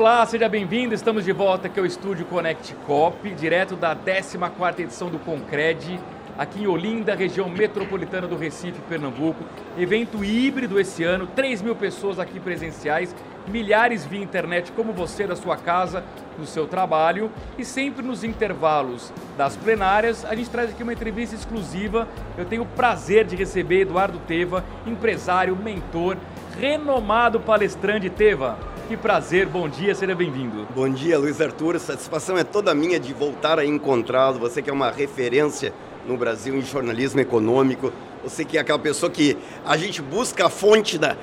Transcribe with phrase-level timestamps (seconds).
[0.00, 0.94] Olá, seja bem-vindo.
[0.94, 6.00] Estamos de volta aqui ao estúdio Connect Cop, direto da 14ª edição do Concred,
[6.38, 9.44] aqui em Olinda, região metropolitana do Recife, Pernambuco.
[9.76, 13.14] Evento híbrido esse ano, 3 mil pessoas aqui presenciais,
[13.46, 16.02] milhares via internet como você da sua casa,
[16.38, 21.36] do seu trabalho e sempre nos intervalos das plenárias a gente traz aqui uma entrevista
[21.36, 22.08] exclusiva.
[22.38, 26.16] Eu tenho o prazer de receber Eduardo Teva, empresário, mentor,
[26.58, 28.79] renomado palestrante Teva.
[28.90, 30.66] Que prazer, bom dia, seja bem-vindo.
[30.74, 31.78] Bom dia, Luiz Arthur.
[31.78, 34.40] Satisfação é toda minha de voltar a encontrá-lo.
[34.40, 35.72] Você que é uma referência
[36.08, 37.92] no Brasil em jornalismo econômico.
[38.24, 41.16] Você que é aquela pessoa que a gente busca a fonte da.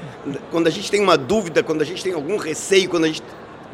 [0.50, 3.22] Quando a gente tem uma dúvida, quando a gente tem algum receio, quando a gente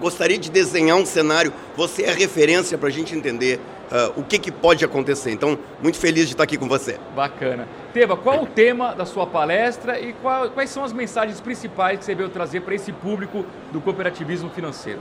[0.03, 4.37] gostaria de desenhar um cenário, você é referência para a gente entender uh, o que,
[4.37, 5.31] que pode acontecer.
[5.31, 6.97] Então, muito feliz de estar aqui com você.
[7.15, 7.67] Bacana.
[7.93, 12.05] Teva, qual o tema da sua palestra e qual, quais são as mensagens principais que
[12.05, 14.99] você veio trazer para esse público do cooperativismo financeiro?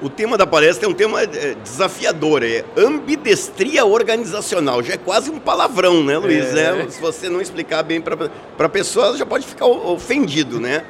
[0.00, 4.80] O tema da palestra é um tema é, desafiador, é ambidestria organizacional.
[4.82, 6.54] Já é quase um palavrão, né, Luiz?
[6.54, 6.82] É.
[6.82, 8.14] É, se você não explicar bem para
[8.58, 10.84] a pessoa, ela já pode ficar ofendido, né?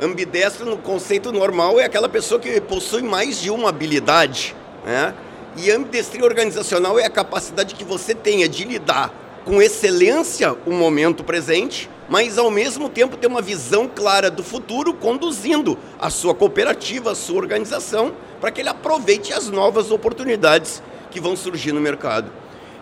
[0.00, 4.54] Ambidestro, no conceito normal, é aquela pessoa que possui mais de uma habilidade,
[4.86, 5.12] né?
[5.56, 9.12] E ambidestria organizacional é a capacidade que você tenha de lidar
[9.44, 14.94] com excelência o momento presente, mas ao mesmo tempo ter uma visão clara do futuro,
[14.94, 21.20] conduzindo a sua cooperativa, a sua organização, para que ele aproveite as novas oportunidades que
[21.20, 22.30] vão surgir no mercado.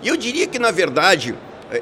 [0.03, 1.35] E eu diria que, na verdade,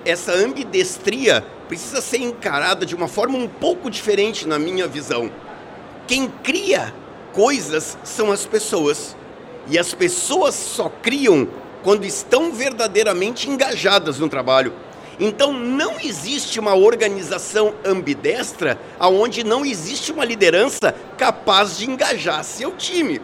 [0.05, 1.45] essa ambidestria
[1.75, 5.29] precisa ser encarada de uma forma um pouco diferente na minha visão.
[6.07, 6.95] Quem cria
[7.33, 9.17] coisas são as pessoas.
[9.69, 11.49] E as pessoas só criam
[11.83, 14.73] quando estão verdadeiramente engajadas no trabalho.
[15.19, 22.71] Então não existe uma organização ambidestra aonde não existe uma liderança capaz de engajar seu
[22.77, 23.21] time.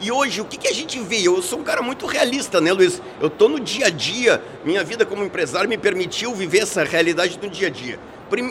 [0.00, 1.22] E hoje, o que, que a gente vê?
[1.22, 3.00] Eu sou um cara muito realista, né, Luiz?
[3.20, 7.38] Eu estou no dia a dia, minha vida como empresário me permitiu viver essa realidade
[7.40, 7.98] no dia a dia.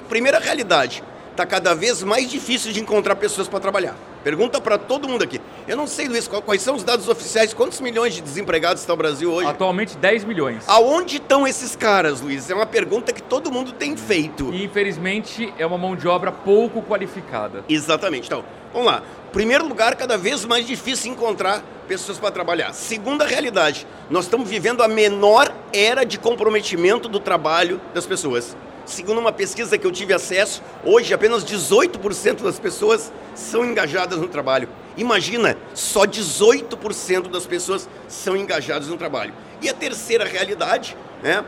[0.09, 3.95] Primeira realidade, está cada vez mais difícil de encontrar pessoas para trabalhar.
[4.23, 5.39] Pergunta para todo mundo aqui.
[5.67, 7.53] Eu não sei, Luiz, quais são os dados oficiais?
[7.53, 9.47] Quantos milhões de desempregados está o Brasil hoje?
[9.47, 10.63] Atualmente 10 milhões.
[10.67, 12.50] Aonde estão esses caras, Luiz?
[12.50, 14.51] É uma pergunta que todo mundo tem feito.
[14.51, 17.63] E infelizmente é uma mão de obra pouco qualificada.
[17.69, 18.25] Exatamente.
[18.25, 18.44] Então,
[18.75, 19.02] vamos lá.
[19.31, 22.74] Primeiro lugar, cada vez mais difícil encontrar pessoas para trabalhar.
[22.74, 28.56] Segunda realidade, nós estamos vivendo a menor era de comprometimento do trabalho das pessoas.
[28.86, 34.28] Segundo uma pesquisa que eu tive acesso, hoje apenas 18% das pessoas são engajadas no
[34.28, 34.68] trabalho.
[34.97, 39.34] Imagina, só 18% das pessoas são engajadas no trabalho.
[39.62, 41.44] E a terceira realidade, né,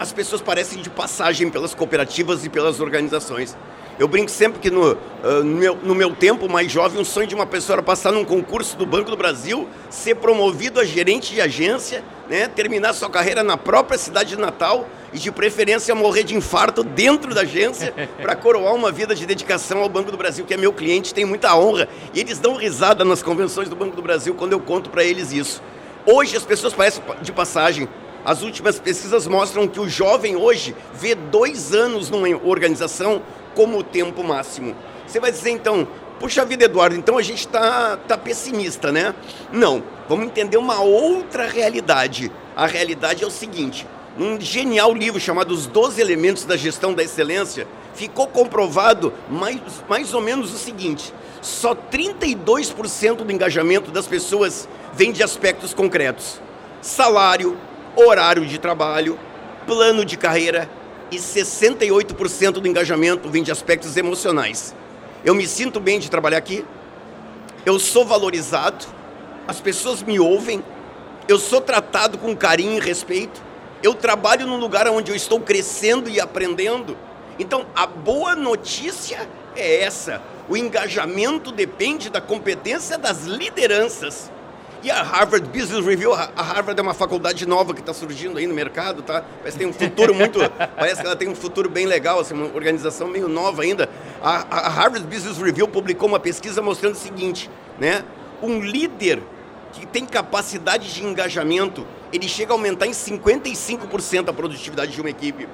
[0.00, 3.54] as pessoas parecem de passagem pelas cooperativas e pelas organizações.
[3.98, 7.26] Eu brinco sempre que no, uh, no, meu, no, meu, tempo mais jovem, um sonho
[7.26, 11.34] de uma pessoa era passar num concurso do Banco do Brasil, ser promovido a gerente
[11.34, 16.22] de agência, né, terminar sua carreira na própria cidade de Natal e, de preferência, morrer
[16.22, 20.46] de infarto dentro da agência para coroar uma vida de dedicação ao Banco do Brasil,
[20.46, 21.86] que é meu cliente, tem muita honra.
[22.14, 25.32] E eles dão risada nas convenções do Banco do Brasil quando eu conto para eles
[25.32, 25.62] isso.
[26.06, 27.86] Hoje as pessoas parecem de passagem.
[28.28, 33.22] As últimas pesquisas mostram que o jovem hoje vê dois anos numa organização
[33.54, 34.76] como o tempo máximo.
[35.06, 35.88] Você vai dizer então,
[36.20, 39.14] puxa vida, Eduardo, então a gente está tá pessimista, né?
[39.50, 42.30] Não, vamos entender uma outra realidade.
[42.54, 43.86] A realidade é o seguinte:
[44.18, 49.58] um genial livro chamado Os 12 Elementos da Gestão da Excelência, ficou comprovado mais,
[49.88, 56.38] mais ou menos o seguinte: só 32% do engajamento das pessoas vem de aspectos concretos:
[56.82, 57.56] salário,
[57.96, 59.18] horário de trabalho,
[59.66, 60.68] plano de carreira,
[61.10, 64.74] e 68% do engajamento vem de aspectos emocionais.
[65.24, 66.64] Eu me sinto bem de trabalhar aqui,
[67.64, 68.86] eu sou valorizado,
[69.46, 70.62] as pessoas me ouvem,
[71.26, 73.42] eu sou tratado com carinho e respeito,
[73.82, 76.96] eu trabalho num lugar onde eu estou crescendo e aprendendo.
[77.38, 84.30] Então, a boa notícia é essa: o engajamento depende da competência das lideranças.
[84.80, 88.46] E a Harvard Business Review, a Harvard é uma faculdade nova que está surgindo aí
[88.46, 89.24] no mercado, tá?
[89.38, 90.38] Parece que tem um futuro muito,
[90.76, 93.88] parece que ela tem um futuro bem legal, assim, uma organização meio nova ainda.
[94.22, 98.04] A, a Harvard Business Review publicou uma pesquisa mostrando o seguinte, né?
[98.40, 99.20] Um líder
[99.72, 105.10] que tem capacidade de engajamento, ele chega a aumentar em 55% a produtividade de uma
[105.10, 105.48] equipe.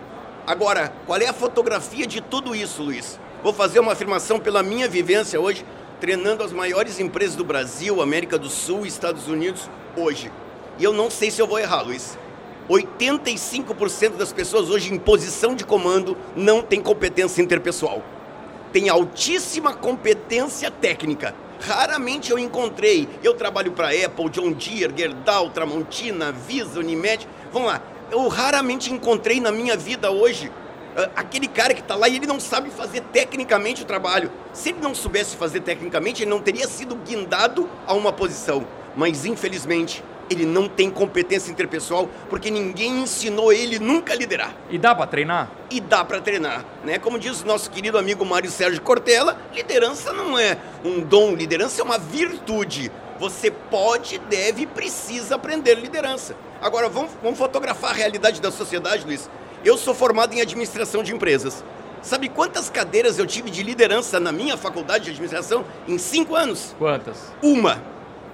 [0.46, 3.18] Agora, qual é a fotografia de tudo isso, Luiz?
[3.42, 5.64] Vou fazer uma afirmação pela minha vivência hoje
[6.04, 10.30] treinando as maiores empresas do Brasil, América do Sul e Estados Unidos hoje.
[10.78, 12.18] E eu não sei se eu vou errar, Luiz.
[12.68, 18.02] 85% das pessoas hoje em posição de comando não tem competência interpessoal.
[18.70, 23.08] Tem altíssima competência técnica, Raramente eu encontrei.
[23.22, 27.26] Eu trabalho para Apple, John Deere, Gerdau, Tramontina, Visa, Unimed.
[27.50, 27.80] Vamos lá.
[28.10, 30.52] Eu raramente encontrei na minha vida hoje
[31.16, 34.30] aquele cara que está lá e ele não sabe fazer tecnicamente o trabalho.
[34.52, 38.66] Se ele não soubesse fazer tecnicamente, ele não teria sido guindado a uma posição.
[38.96, 44.54] Mas infelizmente, ele não tem competência interpessoal porque ninguém ensinou ele nunca a liderar.
[44.70, 45.50] E dá para treinar?
[45.70, 46.98] E dá para treinar, né?
[46.98, 51.80] Como diz o nosso querido amigo Mário Sérgio Cortella, liderança não é um dom, liderança
[51.80, 52.90] é uma virtude.
[53.18, 56.34] Você pode, deve e precisa aprender liderança.
[56.60, 59.28] Agora, vamos, vamos fotografar a realidade da sociedade, Luiz.
[59.64, 61.64] Eu sou formado em administração de empresas.
[62.02, 66.76] Sabe quantas cadeiras eu tive de liderança na minha faculdade de administração em cinco anos?
[66.78, 67.16] Quantas?
[67.42, 67.82] Uma.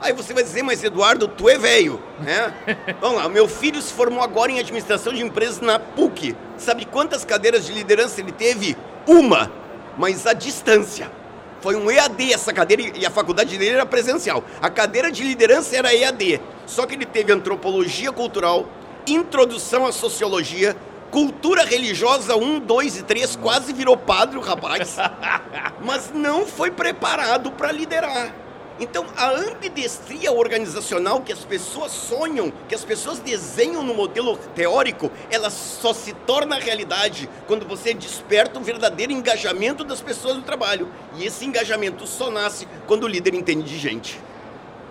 [0.00, 2.52] Aí você vai dizer, mas Eduardo, tu é velho, né?
[3.00, 6.34] Vamos lá, meu filho se formou agora em administração de empresas na PUC.
[6.56, 8.76] Sabe quantas cadeiras de liderança ele teve?
[9.06, 9.52] Uma,
[9.96, 11.12] mas à distância.
[11.60, 14.42] Foi um EAD essa cadeira e a faculdade dele era presencial.
[14.60, 16.40] A cadeira de liderança era EAD.
[16.66, 18.66] Só que ele teve antropologia cultural,
[19.06, 20.74] introdução à sociologia,
[21.10, 24.96] cultura religiosa 1, 2 e 3, quase virou padre o rapaz.
[25.84, 28.34] Mas não foi preparado para liderar.
[28.80, 35.12] Então, a ambidestria organizacional que as pessoas sonham, que as pessoas desenham no modelo teórico,
[35.30, 40.88] ela só se torna realidade quando você desperta o verdadeiro engajamento das pessoas no trabalho.
[41.18, 44.18] E esse engajamento só nasce quando o líder entende de gente.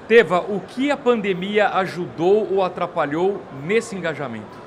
[0.07, 4.58] Teva, o que a pandemia ajudou ou atrapalhou nesse engajamento?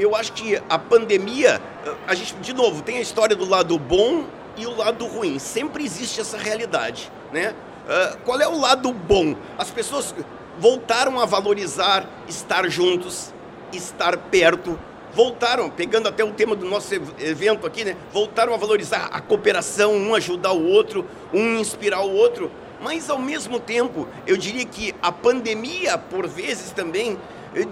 [0.00, 1.60] Eu acho que a pandemia,
[2.06, 4.24] a gente, de novo, tem a história do lado bom
[4.56, 5.38] e o lado ruim.
[5.38, 7.54] Sempre existe essa realidade, né?
[7.84, 9.36] Uh, qual é o lado bom?
[9.58, 10.14] As pessoas
[10.58, 13.34] voltaram a valorizar estar juntos,
[13.74, 14.78] estar perto,
[15.12, 17.94] voltaram, pegando até o tema do nosso evento aqui, né?
[18.10, 22.50] Voltaram a valorizar a cooperação, um ajudar o outro, um inspirar o outro.
[22.80, 27.18] Mas ao mesmo tempo, eu diria que a pandemia, por vezes também,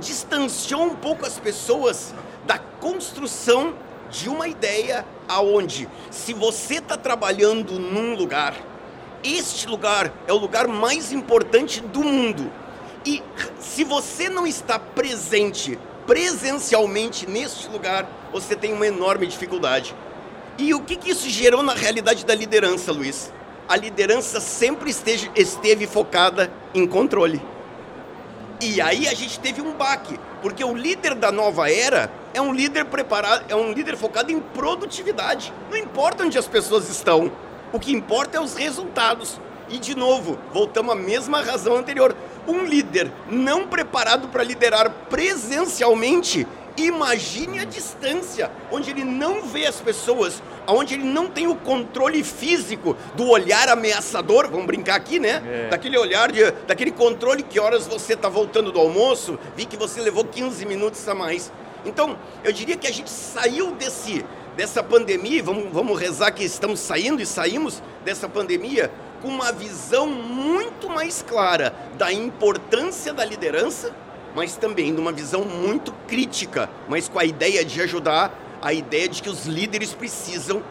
[0.00, 2.14] distanciou um pouco as pessoas
[2.46, 3.74] da construção
[4.10, 8.54] de uma ideia aonde, se você está trabalhando num lugar
[9.22, 12.50] este lugar é o lugar mais importante do mundo.
[13.04, 13.22] E
[13.58, 19.94] se você não está presente presencialmente neste lugar, você tem uma enorme dificuldade.
[20.56, 23.32] E o que, que isso gerou na realidade da liderança, Luiz?
[23.68, 27.40] A liderança sempre esteve, esteve focada em controle.
[28.60, 32.52] E aí a gente teve um baque, porque o líder da nova era é um
[32.52, 35.52] líder preparado, é um líder focado em produtividade.
[35.70, 37.30] Não importa onde as pessoas estão,
[37.72, 39.40] o que importa é os resultados.
[39.68, 42.16] E de novo, voltamos à mesma razão anterior.
[42.48, 46.44] Um líder não preparado para liderar presencialmente,
[46.86, 52.22] imagine a distância, onde ele não vê as pessoas, onde ele não tem o controle
[52.22, 55.42] físico do olhar ameaçador, vamos brincar aqui, né?
[55.46, 55.68] É.
[55.68, 60.00] Daquele olhar, de, daquele controle que horas você está voltando do almoço, vi que você
[60.00, 61.52] levou 15 minutos a mais.
[61.84, 64.24] Então, eu diria que a gente saiu desse,
[64.56, 68.90] dessa pandemia, vamos, vamos rezar que estamos saindo e saímos dessa pandemia
[69.22, 73.94] com uma visão muito mais clara da importância da liderança,
[74.34, 79.08] mas também de uma visão muito crítica, mas com a ideia de ajudar, a ideia
[79.08, 80.62] de que os líderes precisam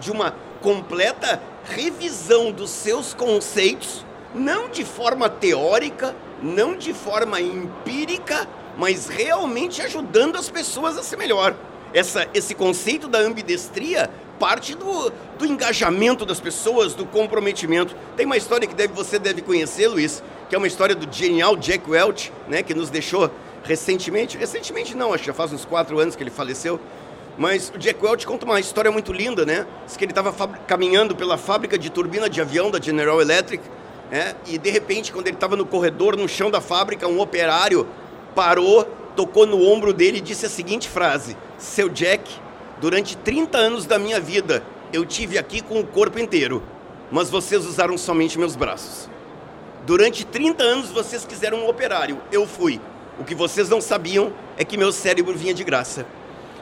[0.00, 8.48] de uma completa revisão dos seus conceitos, não de forma teórica, não de forma empírica,
[8.76, 11.54] mas realmente ajudando as pessoas a ser melhor
[11.92, 17.94] essa, esse conceito da ambidestria parte do, do engajamento das pessoas, do comprometimento.
[18.16, 21.56] Tem uma história que deve, você deve conhecer, Luiz, que é uma história do genial
[21.56, 23.30] Jack Welch, né, que nos deixou
[23.64, 24.36] recentemente.
[24.36, 26.80] Recentemente não, acho que já faz uns quatro anos que ele faleceu.
[27.36, 29.64] Mas o Jack Welch conta uma história muito linda, né?
[29.86, 30.32] Diz que ele estava
[30.66, 33.62] caminhando pela fábrica de turbina de avião da General Electric,
[34.10, 34.34] né?
[34.46, 37.86] E de repente, quando ele estava no corredor, no chão da fábrica, um operário
[38.34, 38.88] parou
[39.18, 42.30] tocou no ombro dele e disse a seguinte frase: Seu Jack,
[42.80, 44.62] durante 30 anos da minha vida
[44.92, 46.62] eu tive aqui com o corpo inteiro,
[47.10, 49.10] mas vocês usaram somente meus braços.
[49.88, 52.78] Durante 30 anos vocês quiseram um operário, eu fui.
[53.18, 56.04] O que vocês não sabiam é que meu cérebro vinha de graça.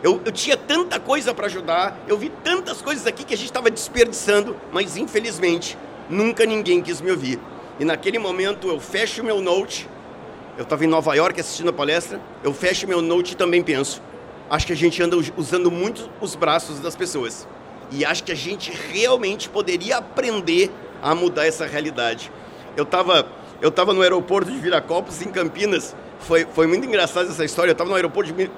[0.01, 3.49] Eu, eu tinha tanta coisa para ajudar, eu vi tantas coisas aqui que a gente
[3.49, 5.77] estava desperdiçando, mas infelizmente
[6.09, 7.41] nunca ninguém quis me ouvir.
[7.81, 9.89] E naquele momento eu fecho meu note
[10.57, 14.01] eu estava em Nova York assistindo a palestra, eu fecho meu note e também penso.
[14.49, 17.45] Acho que a gente anda usando muito os braços das pessoas.
[17.91, 20.71] E acho que a gente realmente poderia aprender
[21.03, 22.31] a mudar essa realidade.
[22.77, 23.27] Eu estava
[23.61, 25.95] eu tava no aeroporto de Viracopos, em Campinas.
[26.21, 27.71] Foi, foi muito engraçada essa história.
[27.71, 28.51] Eu estava no aeroporto de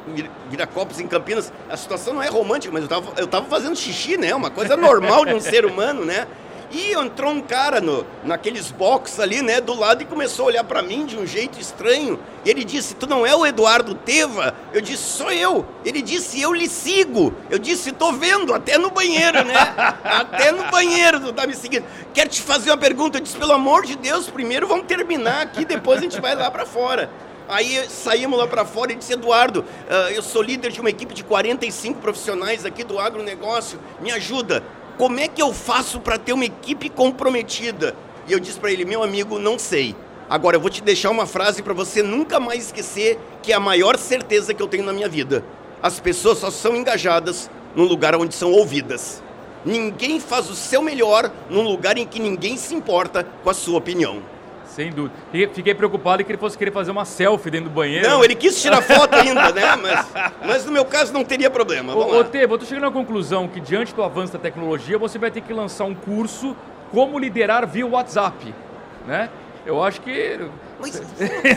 [0.51, 1.53] Viracopos, em Campinas.
[1.69, 4.35] A situação não é romântica, mas eu estava eu tava fazendo xixi, né?
[4.35, 6.27] Uma coisa normal de um ser humano, né?
[6.71, 10.65] E entrou um cara no, naqueles box ali, né, do lado e começou a olhar
[10.65, 12.21] para mim de um jeito estranho.
[12.45, 14.55] E ele disse: Tu não é o Eduardo Teva?
[14.73, 15.67] Eu disse: Sou eu.
[15.85, 17.33] Ele disse: Eu lhe sigo.
[17.49, 19.55] Eu disse: Tô vendo, até no banheiro, né?
[20.05, 21.85] até no banheiro tu tá me seguindo.
[22.13, 23.17] Quero te fazer uma pergunta.
[23.17, 26.51] Eu disse: Pelo amor de Deus, primeiro vamos terminar aqui, depois a gente vai lá
[26.51, 27.11] para fora.
[27.49, 31.15] Aí saímos lá para fora e disse, Eduardo, uh, eu sou líder de uma equipe
[31.15, 34.63] de 45 profissionais aqui do agronegócio, me ajuda
[34.99, 37.95] como é que eu faço para ter uma equipe comprometida?
[38.27, 39.95] E eu disse para ele, meu amigo, não sei.
[40.29, 43.61] Agora eu vou te deixar uma frase para você nunca mais esquecer, que é a
[43.61, 45.45] maior certeza que eu tenho na minha vida.
[45.81, 49.23] As pessoas só são engajadas no lugar onde são ouvidas.
[49.65, 53.79] Ninguém faz o seu melhor num lugar em que ninguém se importa com a sua
[53.79, 54.21] opinião.
[54.79, 55.13] Sem dúvida.
[55.53, 58.09] Fiquei preocupado que ele fosse querer fazer uma selfie dentro do banheiro.
[58.09, 59.75] Não, ele quis tirar foto ainda, né?
[59.75, 60.07] Mas,
[60.47, 61.93] mas no meu caso não teria problema.
[61.95, 64.97] Vamos ô, ô Tebo, eu tô chegando à conclusão que diante do avanço da tecnologia,
[64.97, 66.57] você vai ter que lançar um curso
[66.93, 68.55] como liderar via WhatsApp,
[69.05, 69.29] né?
[69.67, 70.39] Eu acho que...
[70.79, 71.03] Mas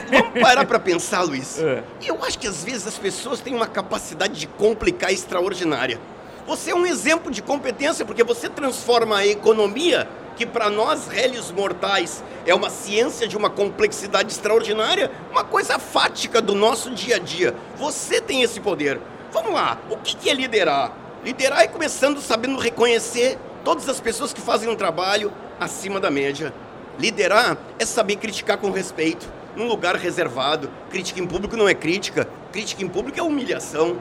[0.09, 1.59] vamos parar para pensar, Luiz.
[1.59, 1.83] É.
[2.03, 5.99] Eu acho que às vezes as pessoas têm uma capacidade de complicar extraordinária.
[6.47, 11.51] Você é um exemplo de competência porque você transforma a economia que para nós, réis
[11.51, 17.19] mortais, é uma ciência de uma complexidade extraordinária, uma coisa fática do nosso dia a
[17.19, 17.55] dia.
[17.77, 18.99] Você tem esse poder.
[19.31, 20.93] Vamos lá, o que é liderar?
[21.23, 26.53] Liderar é começando sabendo reconhecer todas as pessoas que fazem um trabalho acima da média.
[26.99, 30.69] Liderar é saber criticar com respeito, num lugar reservado.
[30.89, 33.97] Crítica em público não é crítica, crítica em público é humilhação.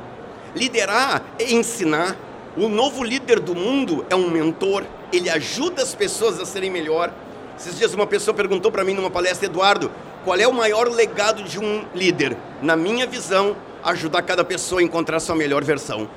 [0.55, 2.17] Liderar é ensinar.
[2.57, 7.13] O novo líder do mundo é um mentor, ele ajuda as pessoas a serem melhor.
[7.59, 9.91] Esses dias uma pessoa perguntou para mim numa palestra, Eduardo,
[10.25, 12.37] qual é o maior legado de um líder?
[12.63, 16.09] Na minha visão, ajudar cada pessoa a encontrar sua melhor versão.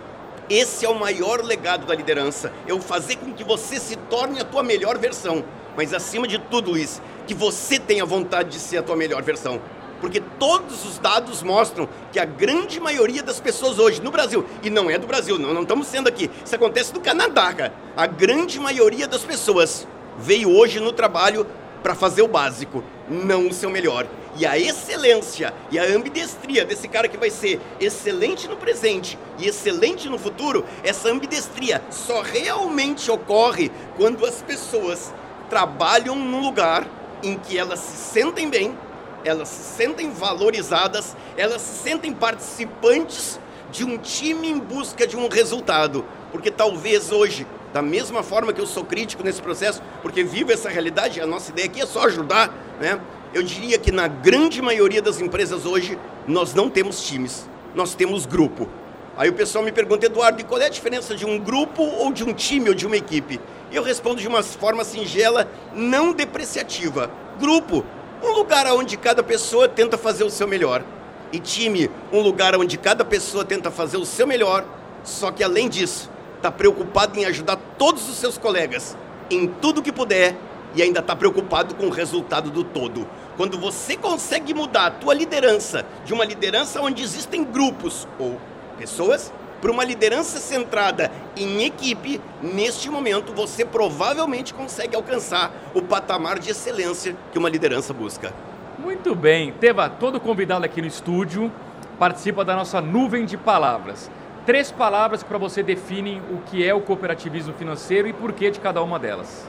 [0.49, 2.51] Esse é o maior legado da liderança.
[2.67, 5.43] Eu fazer com que você se torne a tua melhor versão.
[5.75, 9.59] Mas acima de tudo isso, que você tenha vontade de ser a tua melhor versão.
[10.03, 14.69] Porque todos os dados mostram que a grande maioria das pessoas hoje no Brasil, e
[14.69, 17.73] não é do Brasil, não, não estamos sendo aqui, isso acontece no Canadá, cara.
[17.95, 21.47] A grande maioria das pessoas veio hoje no trabalho
[21.81, 24.05] para fazer o básico, não o seu melhor.
[24.35, 29.47] E a excelência e a ambidestria desse cara que vai ser excelente no presente e
[29.47, 35.13] excelente no futuro, essa ambidestria só realmente ocorre quando as pessoas
[35.49, 36.85] trabalham num lugar
[37.23, 38.77] em que elas se sentem bem
[39.23, 43.39] elas se sentem valorizadas, elas se sentem participantes
[43.71, 46.05] de um time em busca de um resultado.
[46.31, 50.69] Porque talvez hoje, da mesma forma que eu sou crítico nesse processo, porque vivo essa
[50.69, 52.99] realidade, a nossa ideia aqui é só ajudar, né?
[53.33, 58.27] Eu diria que na grande maioria das empresas hoje, nós não temos times, nós temos
[58.27, 58.69] grupo.
[59.17, 62.11] Aí o pessoal me pergunta, Eduardo, e qual é a diferença de um grupo ou
[62.11, 63.39] de um time ou de uma equipe?
[63.71, 67.09] E eu respondo de uma forma singela, não depreciativa.
[67.39, 67.83] Grupo
[68.23, 70.83] um lugar onde cada pessoa tenta fazer o seu melhor.
[71.31, 74.65] E time, um lugar onde cada pessoa tenta fazer o seu melhor,
[75.03, 78.95] só que além disso, está preocupado em ajudar todos os seus colegas
[79.29, 80.35] em tudo que puder
[80.75, 83.07] e ainda está preocupado com o resultado do todo.
[83.35, 88.39] Quando você consegue mudar a tua liderança de uma liderança onde existem grupos ou
[88.77, 89.31] pessoas
[89.63, 96.49] para uma liderança centrada em equipe, neste momento você provavelmente consegue alcançar o patamar de
[96.49, 98.33] excelência que uma liderança busca.
[98.77, 99.53] Muito bem.
[99.53, 101.49] Teva, todo convidado aqui no estúdio
[101.97, 104.11] participa da nossa nuvem de palavras.
[104.45, 108.51] Três palavras que para você definem o que é o cooperativismo financeiro e por que
[108.51, 109.45] de cada uma delas.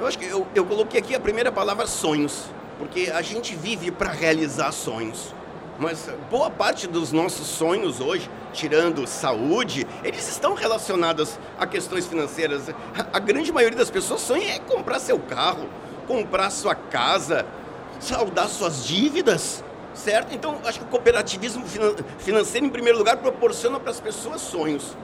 [0.00, 2.46] Eu acho que eu, eu coloquei aqui a primeira palavra sonhos,
[2.78, 5.34] porque a gente vive para realizar sonhos.
[5.78, 12.70] Mas boa parte dos nossos sonhos hoje, tirando saúde, eles estão relacionados a questões financeiras.
[13.12, 15.68] A grande maioria das pessoas sonha é comprar seu carro,
[16.06, 17.46] comprar sua casa,
[17.98, 19.64] saldar suas dívidas,
[19.94, 20.34] certo?
[20.34, 21.64] Então, acho que o cooperativismo
[22.18, 24.96] financeiro, em primeiro lugar, proporciona para as pessoas sonhos.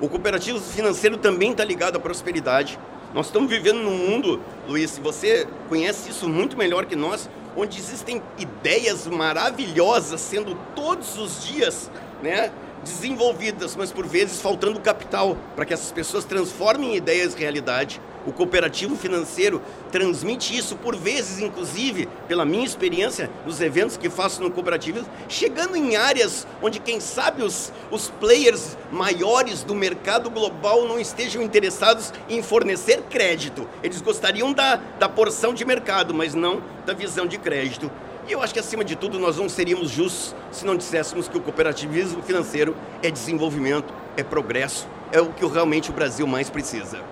[0.00, 2.78] O cooperativismo financeiro também está ligado à prosperidade.
[3.12, 8.22] Nós estamos vivendo num mundo, Luiz, você conhece isso muito melhor que nós, onde existem
[8.38, 11.90] ideias maravilhosas sendo todos os dias
[12.22, 12.50] né,
[12.84, 18.00] desenvolvidas, mas por vezes faltando capital para que essas pessoas transformem ideias em realidade.
[18.26, 19.60] O cooperativo financeiro
[19.92, 25.76] transmite isso por vezes, inclusive, pela minha experiência nos eventos que faço no cooperativo, chegando
[25.76, 32.12] em áreas onde, quem sabe, os, os players maiores do mercado global não estejam interessados
[32.28, 33.68] em fornecer crédito.
[33.82, 37.90] Eles gostariam da, da porção de mercado, mas não da visão de crédito.
[38.26, 41.36] E eu acho que, acima de tudo, nós não seríamos justos se não disséssemos que
[41.36, 47.02] o cooperativismo financeiro é desenvolvimento, é progresso, é o que realmente o Brasil mais precisa.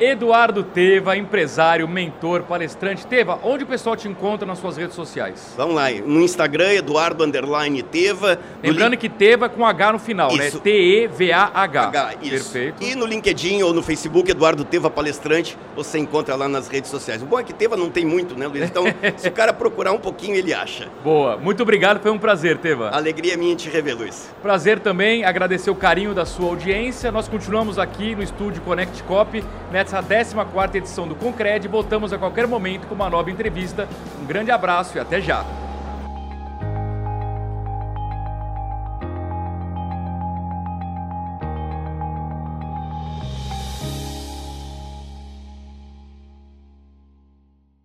[0.00, 3.06] Eduardo Teva, empresário, mentor, palestrante.
[3.06, 5.54] Teva, onde o pessoal te encontra nas suas redes sociais?
[5.56, 8.38] Vamos lá, no Instagram, Eduardo Underline Teva.
[8.62, 10.48] Lembrando que Teva com H no final, né?
[10.48, 10.56] Isso.
[10.56, 10.62] né?
[10.64, 11.82] T-E-V-A-H.
[11.88, 12.52] H, isso.
[12.52, 12.82] Perfeito.
[12.82, 17.22] E no LinkedIn ou no Facebook, Eduardo Teva Palestrante, você encontra lá nas redes sociais.
[17.22, 18.64] O bom é que Teva não tem muito, né, Luiz?
[18.64, 18.84] Então,
[19.16, 20.88] se o cara procurar um pouquinho, ele acha.
[21.02, 21.36] Boa.
[21.36, 22.90] Muito obrigado, foi um prazer, Teva.
[22.90, 24.28] Alegria minha te rever, Luiz.
[24.42, 27.10] Prazer também, agradecer o carinho da sua audiência.
[27.12, 29.42] Nós continuamos aqui no estúdio Connect Cop,
[29.84, 31.68] nessa 14ª edição do Concred.
[31.68, 33.86] Voltamos a qualquer momento com uma nova entrevista.
[34.20, 35.44] Um grande abraço e até já.